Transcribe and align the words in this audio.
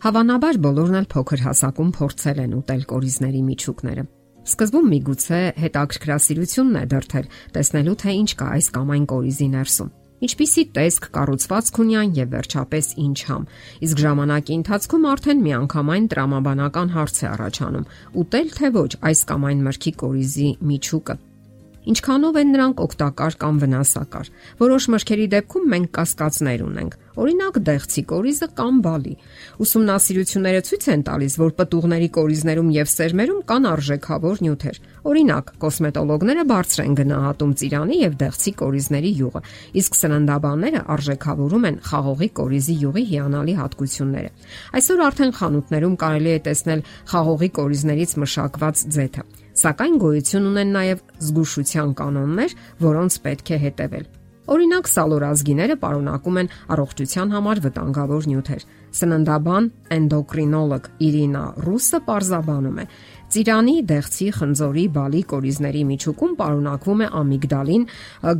Հավանաբար 0.00 0.56
բոլորն 0.64 0.96
էլ 0.96 1.06
փոքր 1.12 1.40
հասակում 1.44 1.88
փորձել 1.92 2.38
են 2.40 2.52
ուտել 2.56 2.84
կորիզների 2.88 3.40
միջուկները։ 3.44 4.04
Սկզբում 4.48 4.86
միգուցե 4.92 5.40
հետաքրքրասիրությունն 5.60 6.78
է 6.80 6.84
դրթել 6.94 7.28
տեսնելու 7.56 7.96
թե 8.00 8.14
ինչ 8.20 8.30
կա 8.40 8.48
այս 8.56 8.70
կամ 8.78 8.94
այն 8.96 9.04
կորիզի 9.12 9.48
ներսում։ 9.60 9.92
Ինչպիսի 10.24 10.64
տեսք, 10.80 11.10
կառուցվածք 11.20 11.80
ունի 11.84 11.94
այն 12.00 12.16
եւ 12.16 12.32
վերջապես 12.32 12.88
ինչ 13.04 13.18
համ։ 13.28 13.44
Իսկ 13.84 14.04
ժամանակի 14.08 14.56
ընթացքում 14.60 15.08
արդեն 15.12 15.44
միանգամայն 15.44 16.10
տրամաբանական 16.16 16.94
հարց 16.96 17.20
է 17.20 17.26
առաջանում՝ 17.36 17.88
ուտել 18.24 18.54
թե 18.56 18.72
ոչ 18.80 18.90
այս 19.10 19.20
կամ 19.28 19.50
այն 19.50 19.66
մրգի 19.68 19.92
կորիզի 20.00 20.48
միջուկը 20.70 21.16
Ինչքանով 21.80 22.36
են 22.36 22.50
նրանք 22.52 22.80
օգտակար 22.84 23.36
կամ 23.40 23.58
վնասակար։ 23.62 24.26
Որոշ 24.60 24.86
մրգերի 24.92 25.26
դեպքում 25.32 25.70
մենք 25.72 25.88
կասկածներ 25.96 26.64
ունենք։ 26.66 26.96
Օրինակ 27.20 27.56
դեղցի 27.66 28.02
կորիզը 28.10 28.48
կամ 28.60 28.74
բալի։ 28.84 29.14
Ուսումնասիրությունները 29.64 30.60
ցույց 30.68 30.84
են 30.92 31.04
տալիս, 31.08 31.36
որ 31.40 31.54
պտուղների 31.56 32.08
կորիզներում 32.20 32.68
եւ 32.76 32.90
սերմերում 32.92 33.40
կան 33.48 33.68
արժեքավոր 33.70 34.42
նյութեր։ 34.44 34.80
Օրինակ, 35.10 35.50
կոսմետոլոգները 35.64 36.44
բարձր 36.52 36.84
են 36.84 36.94
գնահատում 37.00 37.52
ծիրանի 37.60 37.96
եւ 38.00 38.16
դեղցի 38.20 38.52
կորիզների 38.60 39.12
յուղը, 39.20 39.42
իսկ 39.80 39.98
սննդաբանները 40.00 40.80
արժեքավորում 41.00 41.68
են 41.70 41.80
խաղողի 41.88 42.30
կորիզի 42.40 42.74
յուղի 42.84 43.04
հիանալի 43.10 43.54
հատկությունները։ 43.60 44.32
Այսօր 44.80 45.04
արդեն 45.08 45.36
խանութներում 45.40 46.00
կարելի 46.04 46.32
է 46.36 46.40
տեսնել 46.50 46.84
խաղողի 47.10 47.50
կորիզներից 47.60 48.16
մշակված 48.20 48.88
ձեթը 49.00 49.24
սակայն 49.60 50.00
գոյություն 50.00 50.48
ունեն 50.50 50.72
նաև 50.76 51.04
զգուշության 51.26 51.92
կանոններ, 52.00 52.56
որոնց 52.86 53.20
պետք 53.26 53.50
է 53.50 53.60
հետևել։ 53.66 54.08
Օրինակ 54.50 54.88
սալորազգիները 54.90 55.74
պարունակում 55.78 56.38
են 56.40 56.48
առողջության 56.74 57.32
համար 57.34 57.60
վտանգավոր 57.66 58.24
նյութեր։ 58.30 58.64
Սննդաբան 59.00 59.68
էնդոկրինոլոգ 59.96 60.88
Իրինա 61.06 61.42
Ռուսը 61.66 62.00
պարզաբանում 62.08 62.80
է. 62.80 62.86
Ծիրանի, 63.30 63.76
դեղցի, 63.90 64.26
խնձորի, 64.40 64.84
բալի 64.96 65.22
կորիզների 65.30 65.82
միջուկում 65.90 66.34
պարունակվում 66.40 67.04
է 67.04 67.08
ամիգդալին 67.20 67.84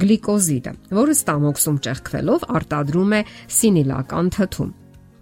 գլիկոզիդը, 0.03 0.73
որը 0.99 1.15
ստամոքսում 1.21 1.81
ճեղքվելով 1.87 2.49
արտադրում 2.59 3.15
է 3.15 3.21
սինիլական 3.61 4.35
թթու, 4.35 4.69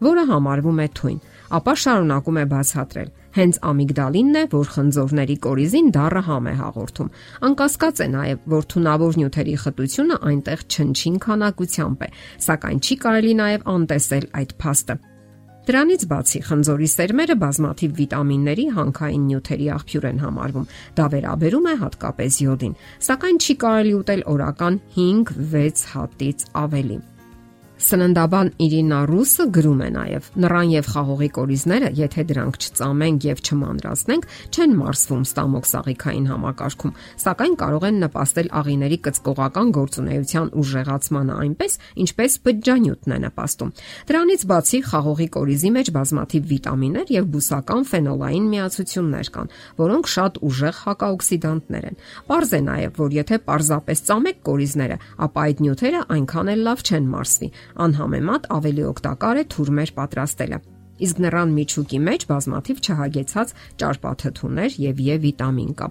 որը 0.09 0.25
համարվում 0.33 0.79
է 0.79 0.89
թույն, 0.99 1.23
ապա 1.59 1.75
շարունակում 1.85 2.39
է 2.39 2.45
բացատրել 2.55 3.18
Հենց 3.39 3.59
ամիգդալինն 3.71 4.37
է, 4.39 4.41
որ 4.51 4.71
խնձորների 4.75 5.35
կորիզին 5.45 5.91
դառը 5.95 6.23
համ 6.27 6.47
է 6.51 6.55
հաղորդում։ 6.59 7.11
Անկասկած 7.49 8.01
է 8.03 8.07
նաև, 8.15 8.41
որ 8.55 8.65
թունավոր 8.73 9.19
նյութերի 9.21 9.55
խտությունը 9.63 10.17
այնտեղ 10.31 10.65
չնչին 10.75 11.21
քանակությամբ 11.27 12.03
է, 12.03 12.09
սակայն 12.49 12.81
չի 12.83 12.97
կարելի 13.05 13.35
նաև 13.39 13.69
անտեսել 13.79 14.27
այդ 14.43 14.55
փաստը։ 14.59 14.97
Դրանից 15.69 16.05
բացի 16.09 16.41
խնձորի 16.49 16.89
սերմերը 16.89 17.35
բազմաթիվ 17.45 17.91
վիտամինների, 17.99 18.65
հանքային 18.79 19.27
նյութերի 19.29 19.67
աղբյուր 19.75 20.07
են 20.09 20.23
համարվում։ 20.25 20.67
Դա 20.97 21.07
վերաբերում 21.15 21.69
է 21.69 21.75
հատկապես 21.85 22.41
յոդին, 22.47 22.75
սակայն 23.11 23.39
չի 23.45 23.59
կարելի 23.69 23.95
ուտել 24.01 24.27
օրական 24.33 24.81
5-6 24.97 25.87
հատից 25.93 26.49
ավելի։ 26.65 26.99
Սննդաբան 27.79 28.49
Իրինա 28.59 28.97
Ռուսը 29.07 29.45
գրում 29.55 29.83
է 29.87 29.89
նաև. 29.95 30.29
Նռան 30.43 30.71
եւ 30.73 30.87
խաղողի 30.91 31.29
կորիզները, 31.37 31.91
եթե 31.95 32.23
դրանք 32.29 32.57
չծամենք 32.59 33.27
եւ 33.29 33.43
չմանրացնենք, 33.47 34.25
չեն 34.51 34.73
մարսվում 34.79 35.23
ստամոքսաղիքային 35.29 36.27
համակարգում, 36.29 36.97
սակայն 37.23 37.55
կարող 37.63 37.87
են 37.89 38.01
նպաստել 38.03 38.51
աղիների 38.59 38.99
կծկողական 39.07 39.71
գործունեության 39.79 40.51
ուժեղացմանը 40.59 41.37
այնպես, 41.39 41.79
ինչպես 42.03 42.33
բջջանյութն 42.49 43.15
է 43.15 43.19
նպաստում։ 43.29 43.73
Դրանից 44.11 44.43
բացի 44.51 44.81
խաղողի 44.91 45.29
կորիզի 45.39 45.71
մեջ 45.79 45.93
բազմաթիվ 45.99 46.51
վիտամիններ 46.51 47.15
եւ 47.15 47.31
բուսական 47.39 47.83
ֆենոլային 47.95 48.51
միացություններ 48.59 49.33
կան, 49.39 49.53
որոնք 49.79 50.13
շատ 50.19 50.43
ուժեղ 50.49 50.83
հակաօքսիդանտներ 50.83 51.89
են։ 51.89 52.03
Պարզ 52.27 52.51
է 52.59 52.61
նաև, 52.69 52.99
որ 52.99 53.17
եթե 53.19 53.41
պարզապես 53.49 54.05
ծամեք 54.09 54.43
կորիզները, 54.49 54.99
ապա 55.29 55.47
այդ 55.49 55.63
նյութերը 55.69 56.03
այնքան 56.19 56.53
էլ 56.59 56.63
լավ 56.69 56.85
չեն 56.89 57.09
մարսվի 57.13 57.49
անհամեմատ 57.87 58.51
ավելի 58.59 58.85
օգտակար 58.89 59.41
է 59.43 59.45
թուրմեր 59.55 59.95
պատրաստելը։ 59.99 60.59
Իսկ 60.99 61.23
նռան 61.23 61.55
միջուկի 61.55 61.99
մեջ 62.09 62.27
բազմաթիվ 62.33 62.85
չհագեցած 62.89 63.57
ճարպաթթուներ 63.83 64.79
եւ 64.89 65.03
Է 65.09 65.17
վիտամին 65.25 65.73
կա։ 65.79 65.89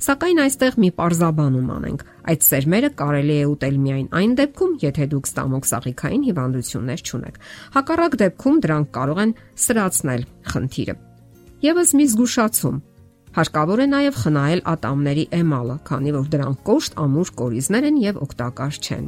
Սակայն 0.00 0.38
այստեղ 0.40 0.76
մի 0.80 0.88
parzabanum 0.96 1.72
անենք։ 1.74 2.02
Այդ 2.32 2.44
սերմերը 2.46 2.88
կարելի 2.96 3.34
է 3.36 3.48
ուտել 3.50 3.74
միայն 3.84 4.06
այն 4.16 4.30
դեպքում, 4.38 4.72
եթե 4.80 5.06
դուք 5.12 5.28
ստամոքսաղիքային 5.28 6.22
հիվանդություններ 6.30 7.02
չունեք։ 7.04 7.36
Հակառակ 7.76 8.16
դեպքում 8.22 8.60
դրանք 8.64 8.88
կարող 8.96 9.20
են 9.20 9.34
սրացնել 9.60 10.24
խնդիրը։ 10.54 10.94
Եվս 11.68 11.92
մի 12.00 12.06
զգուշացում։ 12.16 12.80
Հարկավոր 13.36 13.80
է 13.84 13.86
նաև 13.92 14.16
խնայել 14.24 14.62
ատամների 14.72 15.24
էմալը, 15.36 15.76
քանի 15.86 16.14
որ 16.16 16.30
դրանք 16.32 16.62
կոշտ 16.70 16.96
ամուր 17.04 17.28
կորիզներ 17.40 17.84
են 17.90 18.00
եւ 18.00 18.24
օգտակար 18.24 18.78
չեն։ 18.80 19.04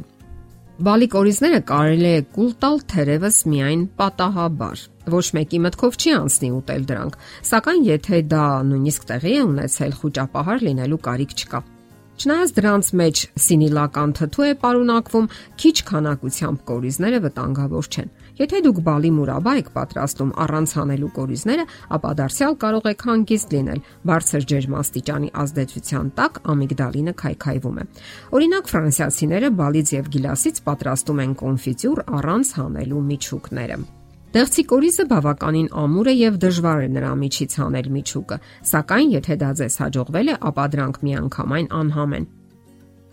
Բալիկ 0.81 1.13
օրիզները 1.19 1.57
կարելի 1.69 2.07
է 2.09 2.21
կուլ 2.33 2.47
տալ 2.63 2.79
թերևս 2.89 3.35
միայն 3.45 3.81
պատահաբար։ 3.99 4.79
Ոչ 5.13 5.25
մեկի 5.37 5.59
մտքով 5.65 5.97
չի 6.01 6.13
անցնի 6.17 6.49
ուտել 6.57 6.87
դրանք, 6.89 7.17
սակայն 7.49 7.83
եթե 7.89 8.21
դա 8.31 8.45
նույնիսկ 8.71 9.05
տեղի 9.11 9.33
է 9.37 9.43
ունեցել, 9.51 9.93
խոճապահար 9.99 10.65
լինելու 10.65 10.99
կարիք 11.05 11.35
չկա։ 11.37 11.61
Չնայած 12.23 12.55
դրանց 12.57 12.89
մեջ 13.03 13.21
սինիլական 13.45 14.15
թթու 14.17 14.47
է 14.49 14.51
պարունակվում, 14.65 15.29
քիչ 15.61 15.75
քանակությամբ 15.93 16.65
կորիզները 16.73 17.21
վտանգավոր 17.29 17.93
չեն։ 17.93 18.09
Եթե 18.33 18.59
դուք 18.65 18.79
բալի 18.81 19.09
մուրաբա 19.13 19.51
եք 19.59 19.67
պատրաստում 19.75 20.29
առանց 20.41 20.71
հանելու 20.79 21.09
կորիզները, 21.17 21.65
ապա 21.97 22.13
դարձյալ 22.17 22.55
կարող 22.63 22.87
եք 22.89 23.03
հանգիստ 23.09 23.53
լինել։ 23.53 23.81
Բարձր 24.09 24.47
ջերմաստիճանի 24.51 25.29
ազդեցության 25.43 26.09
տակ 26.17 26.39
ամիգդալինը 26.53 27.13
քայքայվում 27.21 27.77
է։ 27.77 27.85
Օրինակ 28.33 28.71
ֆրանսիացիները 28.73 29.53
բալից 29.61 29.93
եւ 29.93 30.11
գիլասից 30.17 30.61
պատրաստում 30.65 31.21
են 31.23 31.35
կոնֆիտյուր 31.43 32.03
առանց 32.17 32.53
հանելու 32.57 33.03
միջուկները։ 33.13 33.77
Դեղցի 34.33 34.63
կորիզը 34.73 35.03
բավականին 35.13 35.67
ամուր 35.77 36.07
է 36.09 36.13
եւ 36.17 36.37
դժվար 36.41 36.79
է 36.81 36.87
նրա 36.97 37.11
միջից 37.21 37.57
հանել 37.61 37.89
միջուկը, 37.93 38.37
սակայն 38.73 39.11
եթե 39.13 39.35
դա 39.43 39.49
ձեզ 39.61 39.75
հաջողվել 39.83 40.33
է, 40.33 40.37
ապա 40.49 40.65
դրանք 40.73 40.97
միանգամայն 41.05 41.67
անհամ 41.83 42.17
են։ 42.17 42.25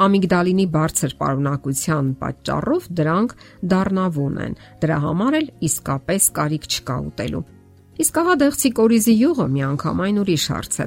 Ամիգդալինի 0.00 0.64
բարձր 0.74 1.14
պարունակության 1.20 2.06
պատճառով 2.20 2.86
դրանք 3.00 3.34
դառնավուն 3.72 4.38
են։ 4.46 4.54
Դրա 4.84 4.96
համար 5.04 5.36
էլ 5.40 5.50
իսկապես 5.68 6.28
կարիք 6.40 6.68
չկա 6.70 6.96
ուտելու։ 7.10 7.42
Իսկ 8.00 8.20
ահա 8.22 8.36
դեղցի 8.40 8.70
կորիզի 8.80 9.14
յուղը 9.20 9.46
միանգամայն 9.60 10.20
ուրիշ 10.24 10.46
հարց 10.54 10.80
է։ 10.80 10.86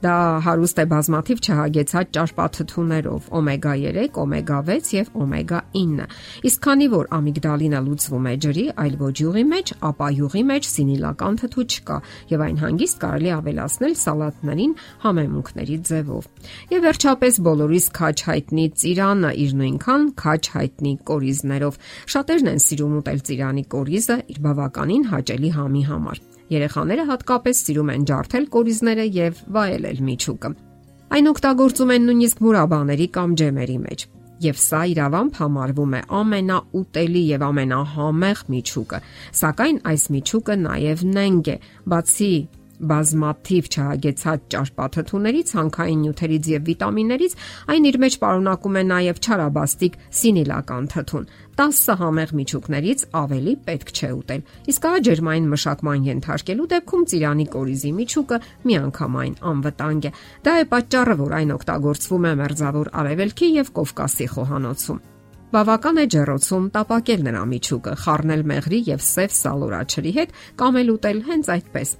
Դա 0.00 0.40
հարուստ 0.46 0.78
է 0.80 0.84
բազմաթիվ 0.88 1.40
չհագեցած 1.44 2.12
ճարպաթթուներով՝ 2.16 3.26
օմեգա 3.36 3.72
3, 3.80 4.04
օմեգա 4.22 4.60
6 4.70 4.92
եւ 4.96 5.10
օմեգա 5.24 5.58
9։ 5.76 6.06
Իսկ 6.48 6.62
քանի 6.66 6.86
որ 6.94 7.10
ամիգդալինը 7.16 7.82
լուծվում 7.88 8.28
է 8.30 8.32
ջրի, 8.44 8.64
այլ 8.80 8.96
ոչ 9.02 9.12
յուղի 9.20 9.44
մեջ, 9.50 9.74
ապա 9.90 10.08
յուղի 10.16 10.44
մեջ 10.52 10.70
սինիլական 10.70 11.36
թթու 11.42 11.66
չկա 11.68 11.98
եւ 12.32 12.46
այն 12.48 12.56
հանգիստ 12.64 13.00
կարելի 13.04 13.30
ավելացնել 13.36 13.94
սալատներին 14.00 14.74
համեմունքների 15.04 15.78
ձևով։ 15.90 16.32
Եվ 16.72 16.84
վերջապես 16.88 17.40
բոլորիս 17.50 17.92
քաչ 18.00 18.16
հայտնի 18.30 18.66
ծիրանը 18.80 19.36
իր 19.44 19.56
նույնքան 19.60 20.10
քաչ 20.24 20.42
հայտնի 20.56 20.96
կորիզներով։ 21.12 21.80
Շատերն 22.16 22.52
են 22.56 22.64
սիրում 22.70 22.98
ուտել 23.04 23.24
ծիրանի 23.28 23.64
կորիզը 23.76 24.20
իր 24.32 24.44
բավականին 24.48 25.08
հաճելի 25.12 25.56
համի 25.60 25.88
համար։ 25.92 26.39
Երեխաները 26.50 27.04
հատկապես 27.10 27.60
սիրում 27.66 27.90
են 27.94 28.06
ջարդել 28.10 28.46
կորիզները 28.54 29.04
եւ 29.16 29.42
վայելել 29.54 30.00
միջուկը։ 30.06 30.50
Այն 31.10 31.28
օգտագործում 31.30 31.92
են 31.94 32.08
նույնիսկ 32.10 32.40
մուրաբաների 32.46 33.06
կամ 33.16 33.36
ջեմերի 33.40 33.78
մեջ։ 33.84 34.04
Եվ 34.40 34.60
սա 34.60 34.80
իրավամբ 34.90 35.38
համարվում 35.40 35.94
է 35.98 36.00
ամենաուտելի 36.20 37.22
եւ 37.30 37.42
ամենահամեղ 37.50 38.38
միջուկը։ 38.54 39.00
Սակայն 39.40 39.80
այս 39.90 40.04
միջուկը 40.16 40.56
նաեւ 40.64 41.02
նենգ 41.16 41.50
է, 41.50 41.56
բացի 41.92 42.30
բազմաթիվ 42.90 43.68
չհագեցած 43.70 44.46
ճարպաթթուներից, 44.54 45.52
հանքային 45.58 46.00
նյութերից 46.04 46.48
եւ 46.50 46.64
վիտամիններից, 46.70 47.36
այն 47.74 47.88
իր 47.90 47.98
մեջ 48.04 48.16
պարունակում 48.24 48.78
է 48.80 48.84
նաեւ 48.90 49.20
չարաբաստիկ 49.20 49.98
սինիլական 50.20 50.90
թթուն։ 50.94 51.28
10 51.60 52.00
համեղ 52.00 52.30
միջուկներից 52.40 53.00
ավելի 53.20 53.54
պետք 53.68 53.90
չէ 53.92 54.10
ուտել։ 54.16 54.44
Իսկ 54.72 54.86
ահա 54.90 55.00
ջերմային 55.10 55.48
մշակման 55.50 56.06
ենթարկելու 56.08 56.68
դեպքում 56.72 57.06
ծիրանի 57.12 57.46
կորիզի 57.54 57.92
միջուկը 58.00 58.40
միանգամայն 58.70 59.34
անվտանգ 59.50 60.08
է։ 60.08 60.12
Դա 60.46 60.54
է 60.56 60.66
պատճառը, 60.72 61.16
որ 61.20 61.38
այն 61.40 61.54
օգտագործվում 61.60 62.28
է 62.30 62.34
մերձավոր 62.40 62.92
արևելքի 63.04 63.48
եւ 63.60 63.72
Կովկասի 63.80 64.28
խոհանոցում։ 64.40 65.02
Բավական 65.50 65.96
է 65.98 66.02
ջեռոցում 66.14 66.66
տապակել 66.76 67.24
նրա 67.26 67.40
միջուկը, 67.52 67.94
խառնել 68.04 68.44
մեղրի 68.50 68.78
եւ 68.86 69.02
սև 69.02 69.34
սալորաչրի 69.40 70.12
հետ 70.20 70.36
կամ 70.62 70.78
էլ 70.84 70.94
ուտել 70.94 71.26
հենց 71.26 71.50
այդպես։ 71.56 71.98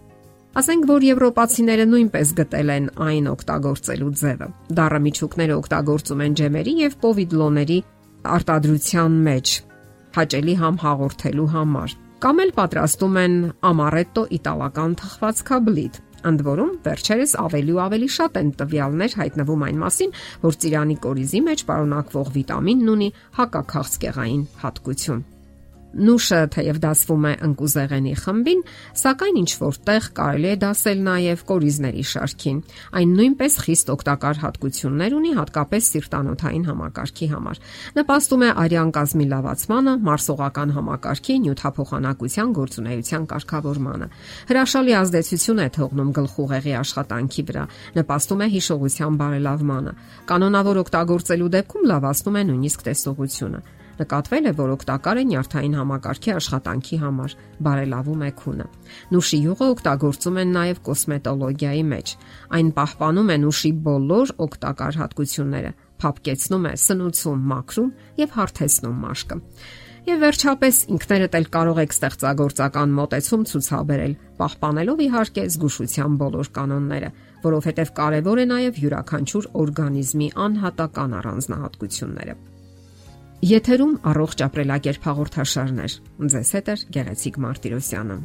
Ասենք 0.51 0.87
որ 0.91 1.05
եվրոպացիները 1.07 1.85
նույնպես 1.87 2.31
գտել 2.41 2.71
են 2.75 2.87
այն 3.05 3.27
օգտագործելու 3.31 4.09
ձևը։ 4.19 4.49
Դառը 4.81 4.99
միջուկները 5.05 5.59
օգտագործում 5.61 6.25
են 6.25 6.35
ջեմերի 6.41 6.75
եւ 6.81 6.97
պովիդլոների 7.05 7.77
արտադրության 8.35 9.21
մեջ 9.31 9.53
հաճելի 10.19 10.57
համ 10.65 10.81
հաղորդելու 10.83 11.47
համար։ 11.55 11.97
Կամ 12.27 12.43
էլ 12.45 12.53
պատրաստում 12.59 13.19
են 13.23 13.37
ամարետո 13.71 14.25
իտալական 14.41 14.97
թխվածքաբլիթ, 15.01 16.01
ընդ 16.31 16.47
որում 16.51 16.73
վերջերս 16.91 17.37
ավելի 17.47 17.77
ու 17.79 17.83
ավելի 17.87 18.09
շատ 18.19 18.41
են 18.43 18.55
տվյալներ 18.61 19.19
հայտնվում 19.23 19.69
այն 19.71 19.85
մասին, 19.87 20.17
որ 20.51 20.63
ծիրանի 20.67 20.97
կորիզի 21.07 21.45
մեջ 21.47 21.69
պարունակվող 21.71 22.33
վիտամինն 22.41 22.97
ունի 22.99 23.13
հակաքաղցկեղային 23.39 24.49
հատկություն։ 24.67 25.29
Նուշը 25.91 26.39
թեև 26.55 26.77
դասվում 26.85 27.25
է 27.27 27.31
ընկուզեղենի 27.47 28.13
խմբին, 28.21 28.61
սակայն 29.01 29.39
ինչ 29.41 29.51
որտեղ 29.59 30.05
կարելի 30.15 30.51
է 30.51 30.53
դասել 30.63 31.01
նաև 31.07 31.41
կորիզների 31.49 32.05
շարքին։ 32.11 32.61
Այն 33.01 33.15
նույնպես 33.19 33.57
խիստ 33.65 33.91
օգտակար 33.95 34.41
հատկություններ 34.45 35.17
ունի 35.19 35.33
հատկապես 35.41 35.89
սիրտանոթային 35.91 36.69
համակարգի 36.71 37.29
համար։ 37.35 37.61
Նպաստում 37.99 38.45
է 38.47 38.51
արյան 38.63 38.93
կազմի 39.01 39.27
լավացմանը, 39.35 39.95
մարսողական 40.07 40.75
համակարգի 40.79 41.37
նյութափոխանակության 41.51 42.55
գործունեության 42.61 43.27
կարգավորմանը։ 43.35 44.09
Հրաշալի 44.51 44.97
ազդեցություն 45.01 45.61
է 45.61 45.69
թողնում 45.75 46.15
գլխուղեղի 46.21 46.75
աշխատանքի 46.85 47.45
վրա, 47.51 47.67
նպաստում 47.99 48.41
է 48.47 48.49
հիշողության 48.55 49.21
բարելավմանը։ 49.21 49.99
Կանոնավոր 50.31 50.83
օգտագործելու 50.87 51.53
դեպքում 51.59 51.87
լավացնում 51.91 52.41
է 52.41 52.47
նույնիսկ 52.51 52.89
տեսողությունը 52.91 53.63
նկատվել 54.01 54.49
է, 54.51 54.53
որ 54.61 54.71
օգտակար 54.75 55.21
է 55.21 55.25
նյարդային 55.31 55.77
համակարգի 55.81 56.33
աշխատանքի 56.37 56.99
համար, 57.01 57.35
բարելավում 57.67 58.25
է 58.25 58.31
քունը։ 58.41 58.67
Նուշի 59.15 59.39
յուղը 59.45 59.69
օգտագործում 59.75 60.41
են 60.41 60.55
նաև 60.57 60.81
կոսմետոլոգիայի 60.89 61.85
մեջ։ 61.91 62.15
Այն 62.61 62.73
պահպանում 62.81 63.31
է 63.31 63.37
նուշի 63.45 63.73
բոլոր 63.91 64.35
օգտակար 64.47 64.99
հատկությունները, 65.01 65.73
փապկեցնում 66.01 66.67
է 66.71 66.75
սնուցում, 66.81 67.47
մաքրում 67.51 67.95
եւ 68.25 68.37
հարթեցնում 68.41 69.01
մաշկը։ 69.05 69.41
Եվ 70.01 70.23
վերջապես 70.25 70.77
ինքներդ 70.95 71.35
էլ 71.37 71.47
կարող 71.55 71.79
եք 71.83 71.93
ստեղծագործական 71.95 72.95
մոտեցում 72.97 73.43
ցուցաբերել, 73.51 74.15
պահպանելով 74.41 75.03
իհարկե 75.07 75.45
զգուշության 75.55 76.15
բոլոր 76.23 76.51
կանոնները, 76.57 77.11
որովհետև 77.45 77.93
կարևոր 78.01 78.41
է 78.41 78.47
նաև 78.55 78.81
յուրաքանչյուր 78.85 79.51
օրգանիզմի 79.61 80.31
անհատական 80.47 81.19
առանձնահատկությունները։ 81.21 82.35
Եթերում 83.41 83.93
առողջ 84.05 84.43
ապրելակերպ 84.45 85.07
հաղորդաշարներ։ 85.09 85.93
Ձեզ 86.33 86.49
հետ 86.57 86.67
է 86.69 86.75
Գեղեցիկ 86.97 87.37
Մարտիրոսյանը։ 87.41 88.17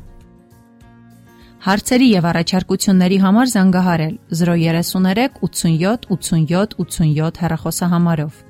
Հարցերի 1.66 2.10
եւ 2.10 2.26
առաջարկությունների 2.32 3.20
համար 3.24 3.52
զանգահարել 3.54 4.18
033 4.42 5.40
87 5.40 6.10
87 6.12 6.76
87 6.84 7.40
հեռախոսահամարով։ 7.46 8.44